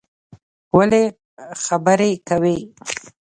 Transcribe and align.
ولی 0.77 1.03
خبری 1.65 2.11
کوی 2.27 2.57